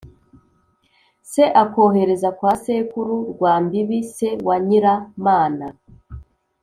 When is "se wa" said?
4.15-4.55